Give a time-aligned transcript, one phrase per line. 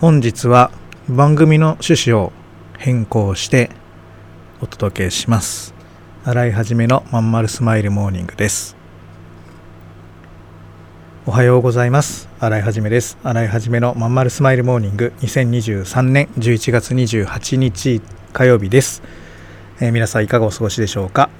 [0.00, 0.72] 本日は
[1.08, 2.32] 番組の趣旨を
[2.78, 3.70] 変更して
[4.60, 5.72] お届けします。
[6.24, 8.76] 新井一のまんまるスマイルモーニングです。
[11.26, 12.28] おはようございます。
[12.40, 13.18] 新井一です。
[13.22, 15.12] 新井一のまんまるスマイルモーニング。
[15.20, 18.02] 2023年11月28日
[18.32, 19.00] 火曜日です、
[19.80, 21.30] えー、皆さんいかがお過ごしでしょうか？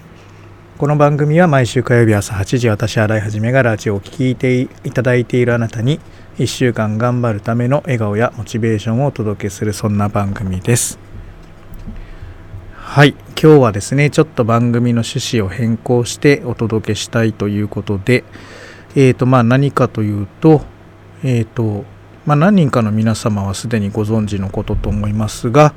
[0.78, 5.98] この番組は毎週火曜日朝8時私新井一がラジオを聴いていただいているあなたに
[6.38, 10.98] 1週間頑張るための笑顔やモチベーションをお届けするそんな番組です。
[12.74, 13.14] はい。
[13.44, 18.24] 今日はですねちょっと番組の趣旨を変更してお届けしたいということで
[18.96, 20.62] えーとまあ何かというと
[21.22, 21.84] えーと
[22.24, 25.74] まあ何人かの皆様はすでにご存知のことと思いますが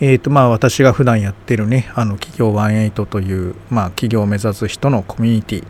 [0.00, 5.66] えーとまあ、私が普段やってるねあの企業18という、まあ、企業を目指す人のコミュニティ、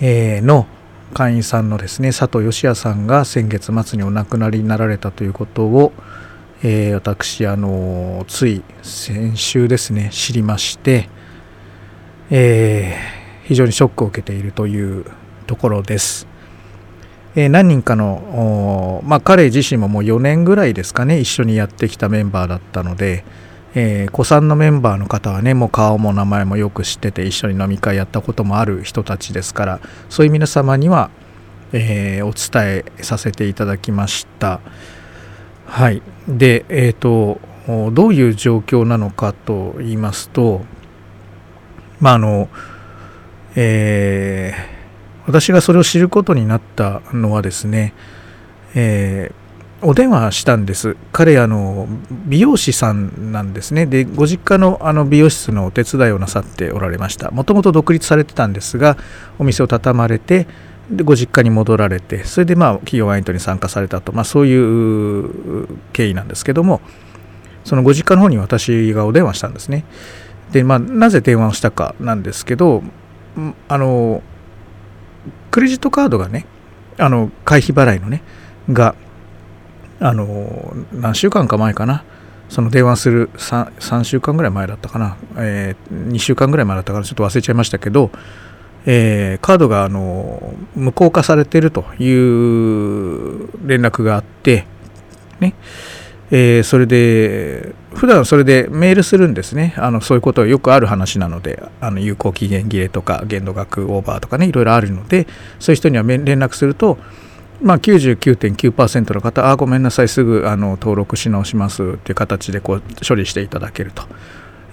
[0.00, 0.66] えー、の
[1.14, 5.92] 会員さんのですね佐藤義也さんが先月末にお亡くなりになられたということを、
[6.62, 11.08] えー、私あのつい先週ですね知りまして、
[12.30, 15.06] えー、非常にショックを受けているという
[15.46, 16.26] ところです。
[17.36, 23.24] えー、何人かの、まあ、彼自身ももう4年ぐらいですかね一緒にやってきたメンバーだったので、
[23.74, 31.10] えー、子さんのメンバーの方はねもう顔も名前もよく知ってて一緒に飲み会やったこともある人たちですからそういう皆様には、
[31.72, 34.60] えー、お伝えさせていただきました。
[35.66, 36.02] はい。
[36.28, 37.40] でえっ、ー、と
[37.92, 40.62] どういう状況なのかと言いますと
[42.00, 42.48] まああの
[43.56, 44.74] えー
[45.26, 47.94] 私がそれを知ることになったのはですね、
[48.74, 49.43] えー、
[49.86, 50.96] お電話したんです。
[51.12, 53.84] 彼、あの、美容師さんなんですね。
[53.84, 57.30] で、ご実家のあの美容室のお手伝いをなさっておられました。
[57.30, 58.96] もともと独立されてたんですが、
[59.38, 60.46] お店を畳まれて、
[60.90, 66.80] でご実家に戻られて、それでまあ企業ワイントに参加されたと、まあ、そういう経緯なんですけども、
[67.64, 69.84] そのご実家の方に私がお電話したんですね。
[70.52, 72.82] で、まあ、なぜ電話をしたかなんですけど、
[73.68, 74.22] あの、
[75.50, 76.46] クレジットカードがね、
[76.96, 78.22] あの、会費払いのね、
[78.70, 78.94] が、
[80.00, 82.04] あの、何週間か前かな、
[82.48, 88.10] その電話する 3, 3週間ぐらい前だったかな、えー、2週間ぐらい前だったかな、ちょっと忘れちゃいましたけど、
[88.86, 94.66] えー、カードがあの無効化されているという連絡があって、
[95.40, 95.54] ね、
[96.30, 99.74] えー、それで普段それでメールするんですね。
[99.78, 105.26] あのそういうことはよくある話なのであの有効期限切れとか限度額オーバーとかねいろいろあるので
[105.60, 106.98] そういう人には連絡すると
[107.64, 114.02] まあ、99.9%の方、あ、ごめんなさい、すぐあの登録し直しますっていう形でこう処理していただけると、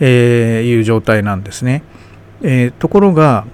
[0.01, 1.83] えー、いう状態なんですね。
[2.41, 3.45] えー、ところが、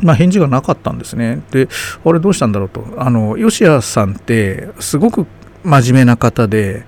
[0.00, 1.40] まあ、返事がなかったんですね。
[1.52, 1.68] で、
[2.04, 2.84] あれどうしたんだろうと。
[2.98, 5.26] あの、吉谷さんって、すごく
[5.64, 6.84] 真面目な方で、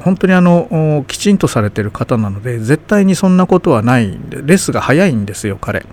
[0.00, 5.84] 本当にあのきちんとされてる方なので絶対にそんなことはないんでレスが早いんですよ彼、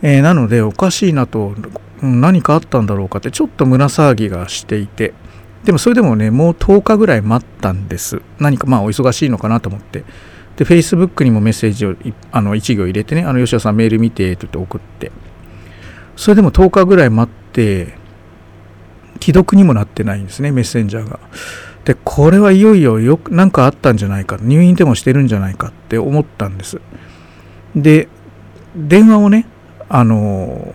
[0.00, 1.56] えー、なのでおかしいなと
[2.02, 5.12] 何かあったんだろうかってちょっと胸騒ぎがしていて
[5.64, 8.22] でもそれでもねもう10日ぐらい待ったんです。
[8.38, 10.04] 何かまあお忙しいのかなと思って。
[10.56, 11.94] で Facebook にもメッセージを
[12.32, 15.12] あの1行入れてねあの吉田さんメール見てって言って送って。
[16.16, 17.94] それでも10日ぐらい待って
[19.20, 21.20] 既読にもなってないんですねメッセンジャーが。
[21.84, 26.80] でこれはいよいよよ何かあったんじゃないか入院でもしてるんじゃないかって思ったんです。
[27.74, 28.08] で
[28.76, 29.46] 電話をね
[29.88, 30.74] あの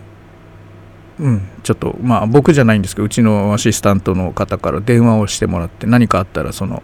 [1.18, 1.48] うん。
[1.62, 6.82] ちょっとまあ僕じゃないんですけどうちのアシスタントの方から電話をしてもらって何かあったらその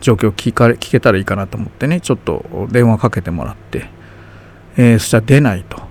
[0.00, 3.88] 状況聞か聞けたらいいかなと思ってねちょっと電話かけてもらって、
[4.76, 5.82] えー、そしたら出ないと。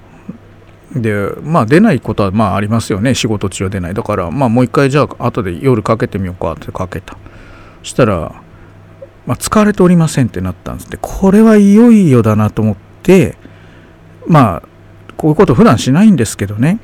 [0.95, 3.15] でまあ出ないことはまあありますよね。
[3.15, 3.93] 仕事中は出ない。
[3.93, 7.17] だからまあもう一回じゃあ後で夜かけてみようかってかけた。
[7.81, 8.43] そしたら、
[9.25, 10.89] まあ、使われておりませんってなったんです。
[10.89, 13.35] でこれはいよいよだなと思って
[14.27, 14.63] まあ
[15.17, 16.79] こういうこと普段しないんですけどね。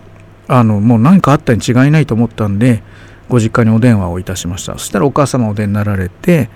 [0.50, 2.84] あのもう何かあったに違いないと思ったんで
[3.30, 4.74] ご実家にお電話をいたしました。
[4.74, 6.50] そしたらお母様お出になられて、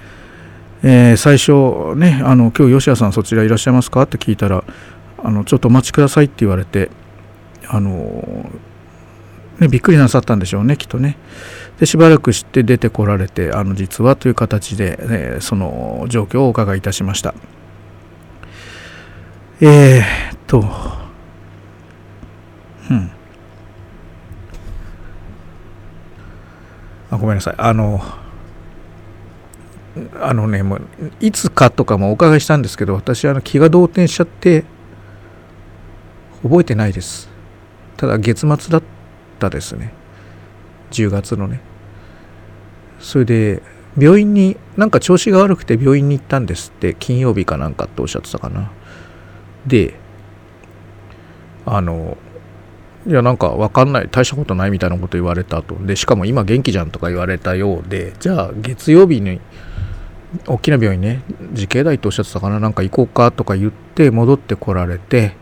[0.82, 4.02] えー、最初ねあの今日吉谷さんそちらいらっしゃいますか？
[4.02, 4.64] って聞いたら
[5.24, 6.90] あのちょっとお待ちくださいって言われて
[7.68, 8.50] あの
[9.60, 11.16] ね、びっくりなさったんでしょうねきっとね。
[11.80, 17.36] でしばらくして出てこられてあの実はという形で、えー、その状況をお伺いいたしました。
[19.62, 20.66] えー、っと
[22.90, 23.12] うん。
[27.24, 27.56] ごめんなさい。
[27.58, 28.04] あの
[30.20, 30.82] あのねもう
[31.22, 34.66] いつかとかもお伺いしたんですけど私あの気が動転しちゃって
[36.42, 37.30] 覚えてないです。
[37.96, 38.84] ただ月末だっ
[39.40, 39.94] たですね。
[40.92, 41.62] 10月のね。
[43.00, 43.64] それで
[43.98, 48.70] 病院になんか調子が悪くて病院に行ったんですって金曜日かなんかっておっしゃってたかな。
[49.66, 49.98] で
[51.66, 52.18] あの
[53.06, 54.10] いやなんか分かんない。
[54.10, 58.14] 大したことないみたいなこと言われた後でしかも今元気じゃんとか言われたようで。
[58.20, 59.42] じゃあ月曜日に
[60.48, 61.22] 大きな病院ね
[61.52, 62.60] 自警大っておっしゃってたかな。
[62.60, 65.36] なんか行こうかとか言って戻ってこられて。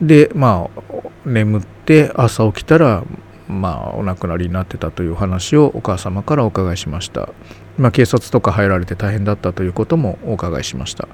[0.00, 0.82] でまあ
[1.26, 3.04] 眠って朝起きたら
[3.48, 7.28] まあお亡くなりになってたという話をお母様からお伺いしました、
[7.76, 11.08] まあ、警察とか入られて大変だったということもお伺いしました。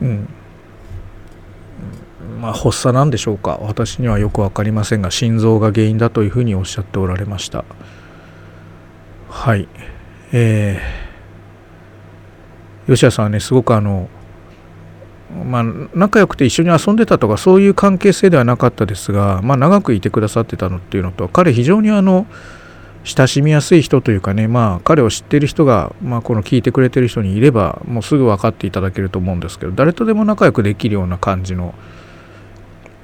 [0.00, 0.28] うん。
[2.40, 3.58] まあ発作なんでしょうか。
[3.62, 7.64] 私にはよく分かりませんが心臓が原因だというふうにおっしゃっておられました。
[9.28, 9.68] はい。
[10.32, 14.08] えー、吉谷さんはねすごくあの
[15.32, 22.26] まあ、仲良くて一緒に遊んでたとかそういう関係性ではなかったですが、まあ、長くいてくださってたのっていうのと彼非常にあの
[23.04, 31.74] 親しみやすい人というかね、まあ、彼を知ってる人が、まあ、この聞いてくれてる人にいればもうすぐ分かっていただけると思うんですけど誰とでも仲良くできるような感じの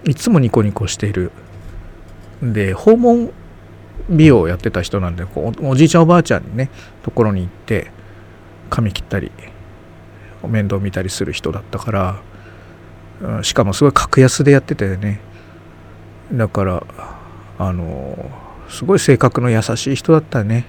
[0.04, 1.32] いつもニコニコしている。
[2.40, 3.32] で訪問
[4.08, 6.70] 美容をやってた人なんでおじいちゃんおばあちゃんにね
[7.02, 7.90] ところに行って
[8.70, 9.32] 髪切ったり
[10.46, 12.22] 面倒見たりする人だったから、
[13.20, 15.20] うん、しかもすごい格安でやっててね。
[16.32, 16.86] だから
[17.58, 18.30] あの
[18.68, 20.66] すごい性格の優しい人だったね。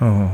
[0.00, 0.30] うん。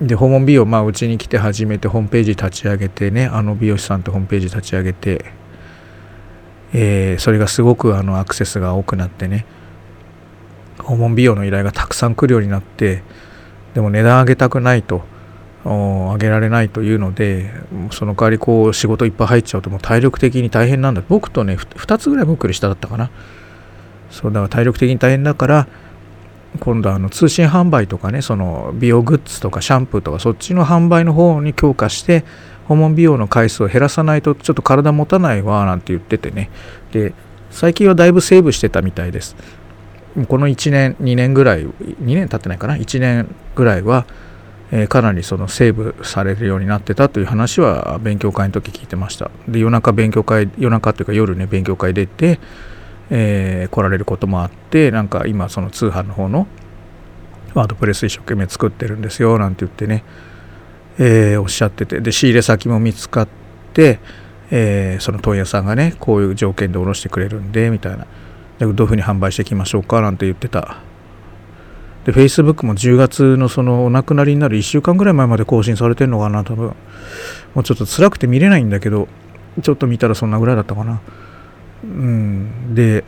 [0.00, 5.26] で訪問美容まあうちに来て初めてホームページ立ち上げてねあの美容師さんとホームページ立ち上げて、
[6.72, 9.44] えー、それがすごくあのアクセスが多くなってね
[10.78, 13.02] 訪問美容の依頼がたくさん来るようになって
[13.74, 15.02] でも値段上げたくないと
[15.64, 17.52] 上げられないというので
[17.90, 21.02] その代わりこう仕事いっぱい入っちゃうともう体力的に大変なんだ。
[21.06, 23.10] 僕とね2つぐらい僕より下だったかな。
[24.10, 25.68] そうだから体力的に大変だから
[26.58, 32.24] 今度あの通信販売とかねその美容グッズとかシャンプーとかそっちの販売の方に強化して
[32.66, 36.50] 訪問美容の回数を減らさないとちょっと体持たないわなんて言っててね。
[36.92, 37.14] で
[37.50, 39.36] 最近はだいぶセーブしてたみたいです。
[40.28, 44.06] この1年2年ぐらい2年経ってないかな？1年ぐらいは
[44.72, 49.30] えー、かなりそのセーブされるようになってたという話は勉強会の時聞いてました。
[49.48, 52.38] で夜中勉強会夜中というか夜ね勉強会出て、
[53.10, 56.46] えー、来られることもあってなんか今その通販の方の
[57.54, 60.04] ワードプレス一生懸命作ってるんですよなんて言ってね、
[60.98, 63.28] えー、おっしゃっててで仕入れ先も見つかっ
[63.74, 63.98] て、
[64.50, 68.06] えー、その問屋さんがねこういう条件で卸してくれるんでみたいな
[68.58, 70.78] でどういうふうに販売していきましょうかなんて言ってた
[72.04, 76.74] で、Facebook も10月のそのお亡くなりになる1週間ぐらい前まで更新されてるのかな、多分。
[77.54, 79.08] もうちょっと辛くて見れないんだけど、
[79.62, 81.00] ちょっと見たらそんなぐらいだったかな。
[81.84, 82.74] うん。
[82.74, 83.04] で、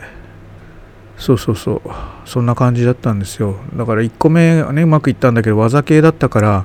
[1.16, 1.80] そうそうそう。
[2.24, 3.56] そんな感じだったんですよ。
[3.76, 6.64] だから1個目ね、うまくいったんだけど、技系だったから、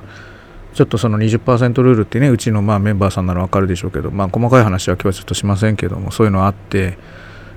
[0.74, 6.98] ちょっとその20%ルールってね、うちのまあメンバーさんならわかるでしょうけど、まあ細かい話は今日はちょっとしませんけども、そういうのあって、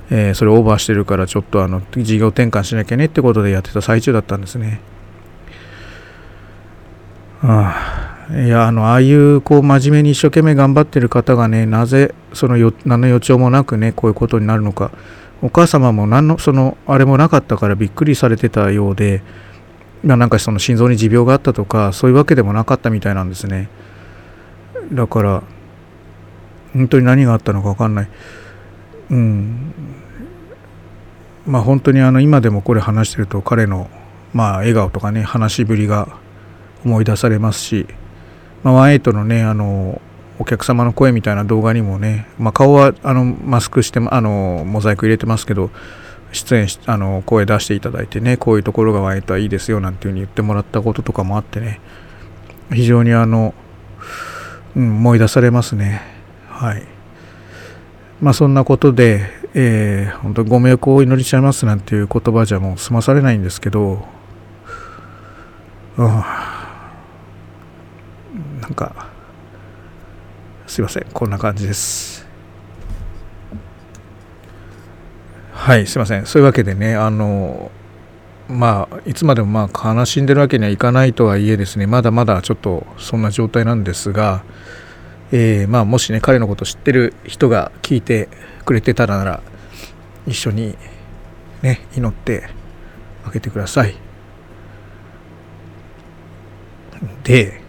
[0.10, 4.82] えー、それオーバーしてるからちょっとあの事業転換しなきゃねってことでやってた最中だったんですね。
[7.44, 14.92] ああいやあのああいうこう真面目に一生懸命頑張ってる方がねなぜそのよ何の予兆もなくねこういうことになるのか。
[15.44, 19.24] お母様も何のそのあれもなかったからびっくりされてたようで
[20.04, 23.70] まあなんかその心臓に持病があったとかそういうわけでもなかったみたいなんですね。
[24.94, 25.44] だから
[26.74, 28.10] 本当に何があったのか分かんない。
[29.10, 29.74] うん。
[31.48, 33.90] まあ本当にあの今でもこれ話してると彼の
[34.34, 36.20] まあ笑顔とかね話しぶりが
[36.86, 37.88] 思い出されますし、
[38.64, 40.02] まあ、ワンエイトのねあの
[40.40, 45.70] お客様の声みたいな動画にもね、まあ、顔はあのマスクしてあのモザイク入れてますけど
[46.32, 51.82] 出演しあの声出していただいてねこういうところがワンエイトはいいですよなんていうふうに言ってもらったこととかもあってね
[52.74, 53.54] 非常にあの、
[54.76, 56.02] うん、思い出されますね。
[56.48, 56.84] はい。
[58.22, 64.06] まあそんなことでえー、本当ご迷惑をお祈りしちゃいますなんていう言葉じゃもう済まされないんですけど、
[65.98, 66.24] うん、
[68.62, 69.10] なんか、
[70.68, 72.28] すいません、こんな感じです。
[75.52, 76.26] はい、すいません。
[76.26, 77.72] そういうわけでね、あの、
[78.48, 84.44] まあ、いつまでもまあ悲しんでるわけにはいかないとはいえですね、まだまだちょっとそんな状態なんですが、
[85.32, 88.28] えー、まあ、もしね、彼のこと知ってる人が聞いて
[88.66, 89.42] くれてたらなら、
[90.28, 90.78] 一緒に
[91.62, 92.50] ね、祈って
[93.26, 93.96] あげてください。
[97.24, 97.61] で、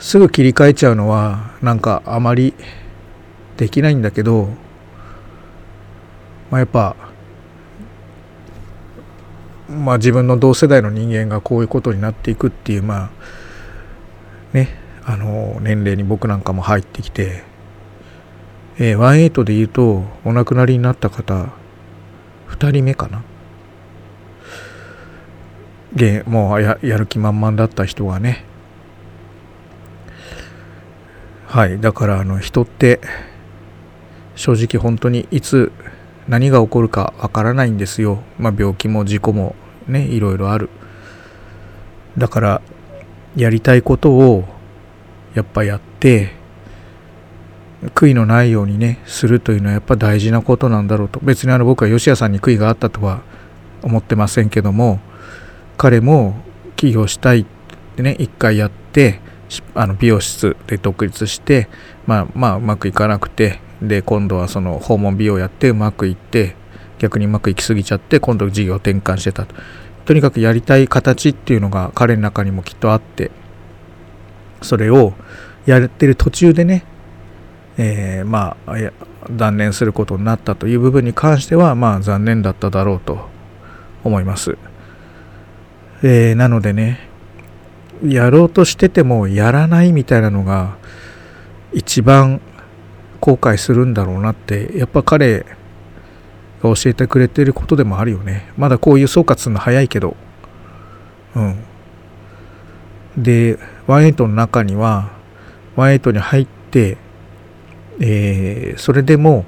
[0.00, 2.54] すぐ切り替えちゃうのは、なんかあまり
[3.58, 4.48] できないんだけど、
[6.50, 6.96] まあ、やっぱ、
[9.68, 13.10] まあ自分の同世代の人間がこういうことになっていくっていうまあ
[14.52, 17.44] ねあの年齢に僕なんかも入ってきて、
[18.78, 21.52] えー、18で言うとお亡くなりになった方
[22.48, 23.22] 2人目かな。
[26.26, 28.44] もうややる気満々だった人がね
[31.50, 33.00] はいだからあの人って
[34.36, 35.72] 正直本当にいつ
[36.28, 38.22] 何が起こるかわからないんですよ。
[38.38, 39.56] まあ病気も事故も
[39.88, 40.70] ねいろいろある。
[42.16, 42.62] だから
[43.34, 44.44] やりたいことを
[45.34, 46.30] やっぱやって
[47.96, 51.18] 悔いのないようにねするというのはやっぱ大事なことなんだろうと。
[51.20, 53.22] 別にあの僕は吉谷さんに悔いがあったとは
[53.82, 55.00] 思ってませんけども
[55.76, 56.36] 彼も
[56.76, 57.46] 起業したいっ
[57.96, 59.18] てね一回やって
[59.74, 61.68] あの美容室で独立して
[62.06, 66.54] まあまあうまくいかなくてで今度はその訪問美容やってうまくいって
[66.98, 69.54] 逆にうまくいきすぎちゃって今度事業転換してたと
[70.04, 73.30] とにかくやりたい形っていうのが彼の中にもきっとあって
[74.62, 75.14] それを
[75.66, 76.84] やってる途中でね、
[77.78, 78.74] えー、まあ
[79.30, 83.28] 断念することになったという部分に関してはまあ残念だっただろうと
[84.04, 84.56] 思います。
[86.02, 87.09] えー、なのでね
[88.06, 90.76] やろうとしててもやらないみたいなのが
[91.72, 92.40] 一番
[93.20, 95.40] 後悔するんだろうなってやっぱ彼
[96.62, 98.52] が教えてくれてることでもあるよね。
[98.56, 100.16] まだこういう総括するの早いけど。
[101.36, 101.64] うん。
[103.16, 105.10] で18の中には
[105.76, 106.96] 18に入って
[108.00, 109.44] えー、それでも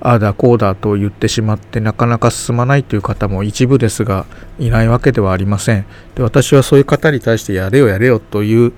[0.00, 4.26] ああだこうだと言ってしまってなかなか進まないという方も一部ですが
[4.58, 5.86] いないわけではありません。
[6.14, 8.72] で私はそういう方に対してやれよやれよという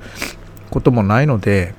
[0.71, 1.75] こともないので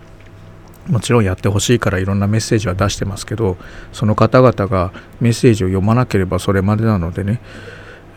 [0.88, 3.58] もちろんやってほしいからいろんなメッセージは出してますけど
[3.94, 4.92] その方々が
[5.22, 7.42] メッセージを読まなければそれまでなのでね。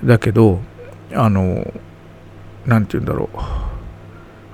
[0.04, 0.60] だけど
[1.14, 1.72] あの
[2.66, 3.38] 何て言うんだろう。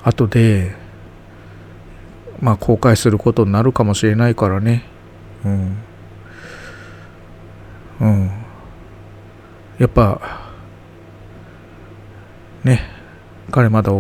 [0.03, 0.75] 後で
[2.41, 4.85] まあ後悔することになるかもしれないからね。
[5.45, 5.77] うん。
[8.01, 8.31] うん。
[9.79, 10.21] やっぱ
[12.65, 12.81] ね
[13.51, 13.93] 彼まだ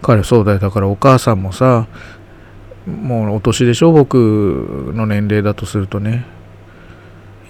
[0.00, 0.58] 彼そうだよ。
[0.58, 1.86] だからお母さんもさ
[2.86, 3.92] もうお年でしょ？
[3.92, 6.26] 僕の年齢だとするとね。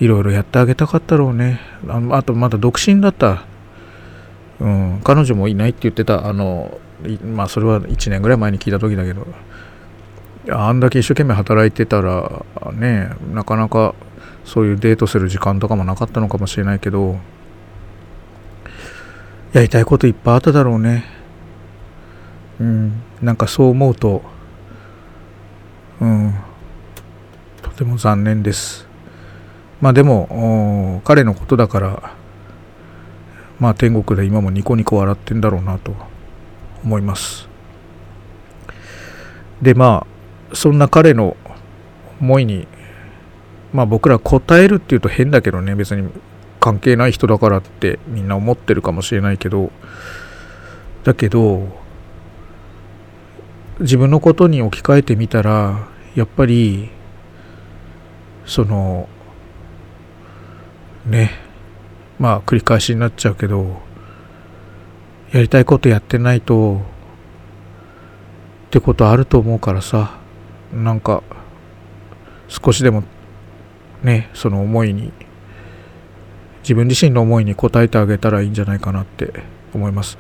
[0.01, 1.61] いろいろやってあげたかったろうね。
[1.89, 3.45] ああとまだ独身だった。
[4.61, 5.01] うん。
[5.05, 6.27] 彼女もいないって言ってた。
[6.27, 6.79] あの
[7.25, 9.27] まあそれは1年ぐらい前に聞いた時だけど。
[10.51, 12.43] あんだけ一生懸命働いてたら
[12.75, 13.95] ねなかなか
[14.45, 17.19] そういうデートする時間とかもなかったのかもしれないけど
[19.53, 21.05] やりたいこといっぱいあっただろうね。
[22.61, 24.23] うんなんかそう思うと
[26.01, 26.35] うん
[27.63, 28.87] とても残念です。
[29.81, 32.15] まあでも彼のことだから
[33.61, 35.95] まあ天国で今もニコニコ笑ってんだろうなと
[36.85, 37.49] 思います。
[39.63, 40.07] でま
[40.53, 41.37] あそんな彼の
[42.21, 42.67] 思いに
[43.75, 46.09] まあ僕ら答えるっていうと変だけどね別に
[46.61, 49.73] 関係ない人だからってみんな思ってるかもしれないけど
[51.03, 51.67] だけど
[53.81, 56.89] 自分のことに置き換えてみたらやっぱり
[58.47, 59.09] その
[61.05, 61.33] ね
[62.21, 63.83] まあ繰り返しになっちゃうけど
[65.33, 66.81] やりたいことやってないとっ
[68.71, 70.21] てことあると思うからさ
[70.73, 71.25] なんか
[72.47, 73.03] 少しでも
[74.05, 75.13] ねその思いに
[76.63, 79.33] 自分自身の思いに応えてあげたらいいんじゃないかなって
[79.75, 80.19] 思います。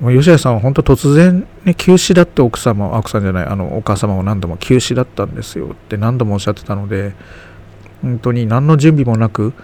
[0.00, 7.14] 吉谷さんは本当突然ね休止だって奥様奥さんじゃないあのお母様も何度も休止だったんですよって何度もおっしゃってたので
[8.00, 9.54] 本当に何の準備もなく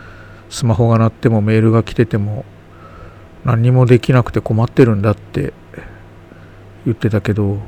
[0.51, 2.45] スマホが鳴ってもメールが来てても
[3.45, 5.53] 何にもできなくて困ってるんだって
[6.85, 7.59] 言ってたけど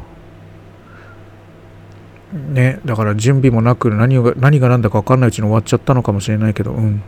[2.33, 7.03] ね、だから準備もなく何が何が何だか分かんないうちに終わっちゃったのかもしれないけど、うん、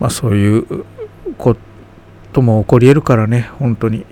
[0.00, 0.84] まあそういう
[1.38, 1.56] こ
[2.32, 4.04] とも起こり得るからね本当に、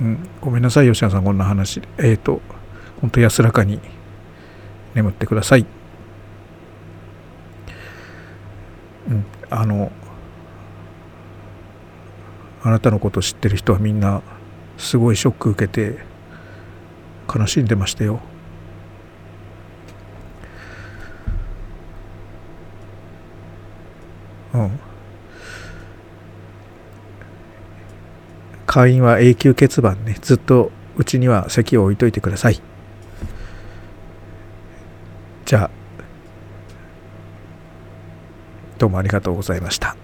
[0.00, 1.82] うん、ごめんなさい吉野さんこんな話。
[1.98, 2.40] えっ、ー、と
[3.00, 3.80] 本当安らかに
[4.94, 5.66] 眠ってください、
[9.08, 9.90] うん、あの
[12.62, 14.22] あなたのこと知ってる人はみんな
[14.78, 15.98] すごいショック受けて
[17.32, 18.20] 悲しんでましたよ
[24.54, 24.78] うん
[28.72, 30.16] 会員は永久欠番ね。
[30.22, 32.58] ずっとうちには席を置いといてください。
[35.44, 35.70] じゃあ
[38.78, 39.94] どうもありがとうございました。